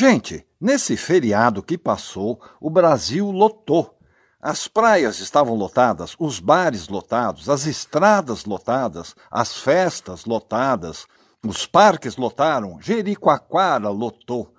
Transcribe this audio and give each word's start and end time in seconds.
Gente, 0.00 0.46
nesse 0.58 0.96
feriado 0.96 1.62
que 1.62 1.76
passou, 1.76 2.40
o 2.58 2.70
Brasil 2.70 3.30
lotou. 3.30 3.98
As 4.40 4.66
praias 4.66 5.20
estavam 5.20 5.54
lotadas, 5.54 6.16
os 6.18 6.40
bares 6.40 6.88
lotados, 6.88 7.50
as 7.50 7.66
estradas 7.66 8.46
lotadas, 8.46 9.14
as 9.30 9.58
festas 9.58 10.24
lotadas, 10.24 11.06
os 11.46 11.66
parques 11.66 12.16
lotaram, 12.16 12.78
Jericoacoara 12.80 13.90
lotou. 13.90 14.54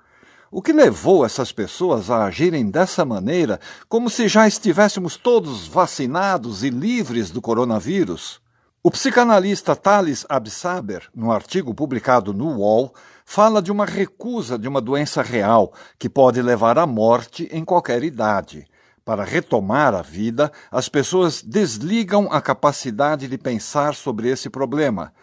O 0.52 0.62
que 0.62 0.72
levou 0.72 1.26
essas 1.26 1.52
pessoas 1.52 2.12
a 2.12 2.26
agirem 2.26 2.70
dessa 2.70 3.04
maneira, 3.04 3.60
como 3.90 4.12
se 4.12 4.28
já 4.28 4.48
estivéssemos 4.48 5.18
todos 5.18 5.66
vacinados 5.66 6.64
e 6.64 6.70
livres 6.70 7.32
do 7.32 7.42
coronavírus? 7.42 8.40
O 8.84 8.90
psicanalista 8.90 9.76
Thales 9.76 10.26
Absaber, 10.28 11.04
no 11.14 11.32
artigo 11.32 11.72
publicado 11.72 12.34
no 12.34 12.58
UOL, 12.58 12.92
fala 13.24 13.62
de 13.62 13.72
uma 13.72 13.86
recusa 13.86 14.58
de 14.58 14.68
uma 14.68 14.82
doença 14.82 15.22
real 15.22 15.72
que 16.00 16.10
pode 16.10 16.42
levar 16.42 16.80
à 16.80 16.88
morte 16.88 17.48
em 17.52 17.64
qualquer 17.64 18.04
idade. 18.04 18.66
Para 19.06 19.24
retomar 19.24 19.94
a 19.94 20.02
vida, 20.02 20.52
as 20.72 20.90
pessoas 20.90 21.44
desligam 21.44 22.28
a 22.32 22.42
capacidade 22.42 23.28
de 23.28 23.38
pensar 23.38 23.94
sobre 23.94 24.30
esse 24.30 24.50
problema. 24.50 25.14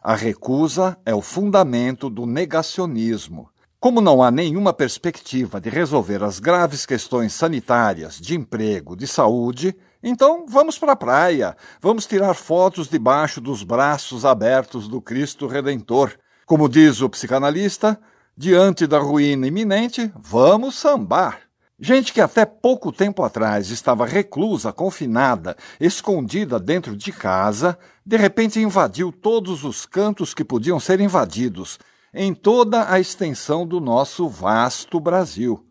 A 0.00 0.14
recusa 0.14 0.96
é 1.04 1.12
o 1.12 1.20
fundamento 1.20 2.08
do 2.08 2.24
negacionismo. 2.24 3.50
Como 3.80 4.00
não 4.00 4.24
há 4.24 4.30
nenhuma 4.32 4.72
perspectiva 4.72 5.60
de 5.60 5.70
resolver 5.70 6.24
as 6.24 6.40
graves 6.40 6.84
questões 6.84 7.32
sanitárias, 7.32 8.18
de 8.18 8.34
emprego, 8.34 8.96
de 8.96 9.06
saúde, 9.06 9.72
então 10.02 10.46
vamos 10.48 10.76
para 10.76 10.94
a 10.94 10.96
praia, 10.96 11.56
vamos 11.80 12.04
tirar 12.04 12.34
fotos 12.34 12.88
debaixo 12.88 13.40
dos 13.40 13.62
braços 13.62 14.24
abertos 14.24 14.88
do 14.88 15.00
Cristo 15.00 15.46
Redentor. 15.46 16.18
Como 16.44 16.68
diz 16.68 17.00
o 17.00 17.08
psicanalista, 17.08 17.96
diante 18.36 18.84
da 18.84 18.98
ruína 18.98 19.46
iminente, 19.46 20.12
vamos 20.16 20.74
sambar. 20.74 21.42
Gente 21.78 22.12
que 22.12 22.20
até 22.20 22.44
pouco 22.44 22.90
tempo 22.90 23.22
atrás 23.22 23.70
estava 23.70 24.04
reclusa, 24.04 24.72
confinada, 24.72 25.56
escondida 25.78 26.58
dentro 26.58 26.96
de 26.96 27.12
casa, 27.12 27.78
de 28.04 28.16
repente 28.16 28.58
invadiu 28.58 29.12
todos 29.12 29.62
os 29.62 29.86
cantos 29.86 30.34
que 30.34 30.42
podiam 30.42 30.80
ser 30.80 30.98
invadidos, 30.98 31.78
em 32.12 32.34
toda 32.34 32.90
a 32.90 32.98
extensão 32.98 33.66
do 33.66 33.80
nosso 33.80 34.28
vasto 34.28 34.98
Brasil, 34.98 35.64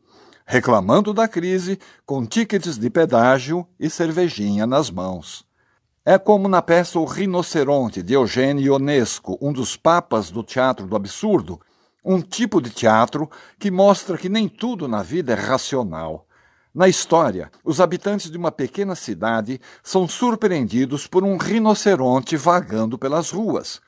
reclamando 0.46 1.14
da 1.14 1.28
crise 1.28 1.80
com 2.06 2.26
tickets 2.26 2.78
de 2.78 2.90
pedágio 2.90 3.68
e 3.80 3.90
cervejinha 3.90 4.68
nas 4.68 4.90
mãos. 4.90 5.46
É 6.06 6.18
como 6.18 6.48
na 6.48 6.62
peça 6.62 7.00
O 7.00 7.06
Rinoceronte, 7.06 8.02
de 8.02 8.14
Eugênio 8.14 8.64
Ionesco, 8.64 9.38
um 9.42 9.52
dos 9.52 9.76
papas 9.76 10.32
do 10.32 10.42
teatro 10.42 10.88
do 10.88 10.96
absurdo, 10.96 11.60
um 12.04 12.22
tipo 12.22 12.62
de 12.62 12.70
teatro 12.70 13.30
que 13.60 13.70
mostra 13.70 14.18
que 14.18 14.30
nem 14.30 14.48
tudo 14.48 14.88
na 14.88 15.04
vida 15.04 15.34
é 15.34 15.36
racional. 15.36 16.26
Na 16.74 16.88
história, 16.88 17.52
os 17.66 17.82
habitantes 17.82 18.32
de 18.32 18.38
uma 18.38 18.52
pequena 18.52 18.96
cidade 18.96 19.60
são 19.84 20.08
surpreendidos 20.08 21.08
por 21.08 21.24
um 21.24 21.36
rinoceronte 21.36 22.38
vagando 22.38 22.98
pelas 22.98 23.32
ruas. 23.32 23.82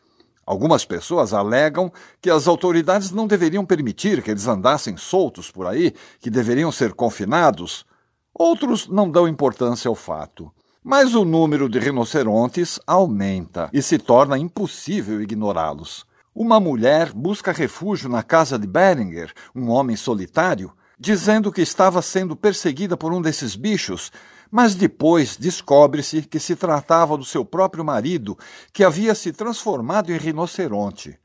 Algumas 0.50 0.84
pessoas 0.84 1.32
alegam 1.32 1.94
que 2.20 2.28
as 2.28 2.48
autoridades 2.48 3.12
não 3.12 3.28
deveriam 3.28 3.64
permitir 3.64 4.24
que 4.24 4.32
eles 4.32 4.48
andassem 4.48 4.98
soltos 4.98 5.52
por 5.52 5.68
aí, 5.68 5.94
que 6.20 6.28
deveriam 6.28 6.72
ser 6.72 6.96
confinados. 6.96 7.86
Outros 8.34 8.88
não 8.88 9.12
dão 9.12 9.28
importância 9.28 9.88
ao 9.88 9.94
fato. 9.94 10.52
Mas 10.84 11.14
o 11.14 11.24
número 11.24 11.70
de 11.70 11.78
rinocerontes 11.78 12.80
aumenta 12.88 13.70
e 13.72 13.80
se 13.80 14.00
torna 14.00 14.40
impossível 14.40 15.22
ignorá-los. 15.22 16.04
Uma 16.34 16.60
mulher 16.60 17.14
busca 17.14 17.52
refúgio 17.52 18.10
na 18.10 18.24
casa 18.24 18.58
de 18.58 18.66
Beringer, 18.66 19.32
um 19.56 19.70
homem 19.70 19.96
solitário, 19.96 20.74
dizendo 21.00 21.52
que 21.52 21.62
estava 21.62 22.02
sendo 22.02 22.36
perseguida 22.36 22.98
por 22.98 23.14
um 23.14 23.22
desses 23.22 23.56
bichos, 23.56 24.12
mas 24.52 24.76
depois 24.76 25.38
descobre-se 25.38 26.24
que 26.24 26.40
se 26.40 26.56
tratava 26.56 27.16
do 27.16 27.24
seu 27.24 27.46
próprio 27.46 27.86
marido, 27.86 28.38
que 28.74 28.84
havia 28.84 29.16
se 29.16 29.32
transformado 29.32 30.12
em 30.12 30.18
rinoceronte. 30.18 31.18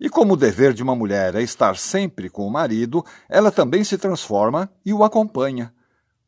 E 0.00 0.08
como 0.08 0.34
o 0.34 0.36
dever 0.36 0.72
de 0.72 0.82
uma 0.82 0.96
mulher 0.96 1.36
é 1.36 1.42
estar 1.42 1.76
sempre 1.76 2.28
com 2.28 2.46
o 2.46 2.50
marido, 2.50 3.04
ela 3.28 3.52
também 3.52 3.84
se 3.84 3.96
transforma 3.96 4.68
e 4.84 4.92
o 4.92 5.04
acompanha. 5.04 5.72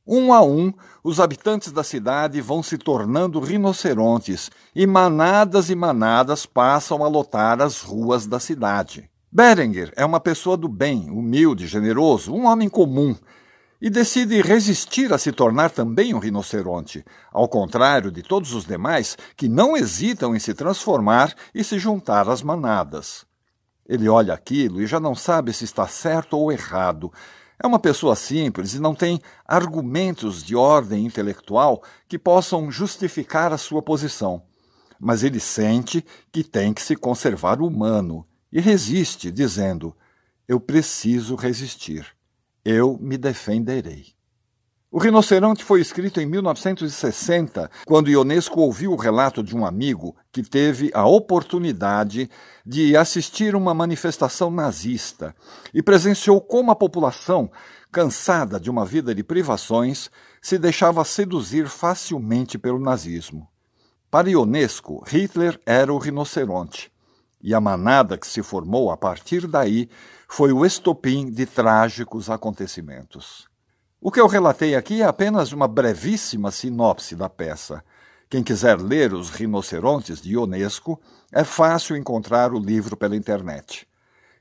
Um 0.06 0.34
a 0.34 0.42
um, 0.42 0.72
os 1.02 1.18
habitantes 1.18 1.72
da 1.72 1.82
cidade 1.82 2.40
vão 2.40 2.62
se 2.62 2.76
tornando 2.76 3.40
rinocerontes 3.40 4.50
e 4.76 4.86
manadas 4.86 5.70
e 5.70 5.74
manadas 5.74 6.44
passam 6.44 7.02
a 7.02 7.08
lotar 7.08 7.60
as 7.60 7.80
ruas 7.80 8.26
da 8.26 8.38
cidade. 8.38 9.10
Berenger 9.36 9.92
é 9.96 10.04
uma 10.04 10.20
pessoa 10.20 10.56
do 10.56 10.68
bem, 10.68 11.10
humilde, 11.10 11.66
generoso, 11.66 12.32
um 12.32 12.46
homem 12.46 12.68
comum, 12.68 13.16
e 13.82 13.90
decide 13.90 14.40
resistir 14.40 15.12
a 15.12 15.18
se 15.18 15.32
tornar 15.32 15.70
também 15.72 16.14
um 16.14 16.20
rinoceronte, 16.20 17.04
ao 17.32 17.48
contrário 17.48 18.12
de 18.12 18.22
todos 18.22 18.54
os 18.54 18.64
demais 18.64 19.18
que 19.36 19.48
não 19.48 19.76
hesitam 19.76 20.36
em 20.36 20.38
se 20.38 20.54
transformar 20.54 21.34
e 21.52 21.64
se 21.64 21.80
juntar 21.80 22.28
às 22.28 22.44
manadas. 22.44 23.26
Ele 23.88 24.08
olha 24.08 24.32
aquilo 24.32 24.80
e 24.80 24.86
já 24.86 25.00
não 25.00 25.16
sabe 25.16 25.52
se 25.52 25.64
está 25.64 25.88
certo 25.88 26.38
ou 26.38 26.52
errado, 26.52 27.12
é 27.60 27.66
uma 27.66 27.80
pessoa 27.80 28.14
simples 28.14 28.74
e 28.74 28.78
não 28.78 28.94
tem 28.94 29.20
argumentos 29.44 30.44
de 30.44 30.54
ordem 30.54 31.04
intelectual 31.04 31.82
que 32.06 32.20
possam 32.20 32.70
justificar 32.70 33.52
a 33.52 33.58
sua 33.58 33.82
posição. 33.82 34.44
Mas 34.96 35.24
ele 35.24 35.40
sente 35.40 36.04
que 36.30 36.44
tem 36.44 36.72
que 36.72 36.80
se 36.80 36.94
conservar 36.94 37.60
humano 37.60 38.24
e 38.54 38.60
resiste, 38.60 39.32
dizendo: 39.32 39.94
Eu 40.46 40.60
preciso 40.60 41.34
resistir. 41.34 42.06
Eu 42.64 42.96
me 43.00 43.18
defenderei. 43.18 44.14
O 44.92 44.98
Rinoceronte 45.00 45.64
foi 45.64 45.80
escrito 45.80 46.20
em 46.20 46.26
1960, 46.26 47.68
quando 47.84 48.08
Ionesco 48.08 48.60
ouviu 48.60 48.92
o 48.92 48.96
relato 48.96 49.42
de 49.42 49.56
um 49.56 49.66
amigo 49.66 50.14
que 50.30 50.40
teve 50.40 50.92
a 50.94 51.04
oportunidade 51.04 52.30
de 52.64 52.96
assistir 52.96 53.56
uma 53.56 53.74
manifestação 53.74 54.52
nazista 54.52 55.34
e 55.74 55.82
presenciou 55.82 56.40
como 56.40 56.70
a 56.70 56.76
população, 56.76 57.50
cansada 57.90 58.60
de 58.60 58.70
uma 58.70 58.84
vida 58.84 59.12
de 59.12 59.24
privações, 59.24 60.08
se 60.40 60.58
deixava 60.58 61.04
seduzir 61.04 61.66
facilmente 61.66 62.56
pelo 62.56 62.78
nazismo. 62.78 63.48
Para 64.08 64.30
Ionesco, 64.30 65.02
Hitler 65.08 65.60
era 65.66 65.92
o 65.92 65.98
rinoceronte, 65.98 66.93
e 67.44 67.54
a 67.54 67.60
manada 67.60 68.16
que 68.16 68.26
se 68.26 68.42
formou 68.42 68.90
a 68.90 68.96
partir 68.96 69.46
daí 69.46 69.86
foi 70.26 70.50
o 70.50 70.64
estopim 70.64 71.30
de 71.30 71.44
trágicos 71.44 72.30
acontecimentos. 72.30 73.46
O 74.00 74.10
que 74.10 74.18
eu 74.18 74.26
relatei 74.26 74.74
aqui 74.74 75.02
é 75.02 75.04
apenas 75.04 75.52
uma 75.52 75.68
brevíssima 75.68 76.50
sinopse 76.50 77.14
da 77.14 77.28
peça. 77.28 77.84
Quem 78.30 78.42
quiser 78.42 78.80
ler 78.80 79.12
Os 79.12 79.28
Rinocerontes 79.28 80.22
de 80.22 80.32
Ionesco, 80.32 80.98
é 81.30 81.44
fácil 81.44 81.98
encontrar 81.98 82.50
o 82.54 82.58
livro 82.58 82.96
pela 82.96 83.14
internet. 83.14 83.86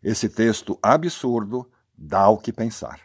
Esse 0.01 0.29
texto 0.29 0.79
absurdo 0.81 1.69
dá 1.97 2.29
o 2.29 2.37
que 2.37 2.53
pensar. 2.53 3.01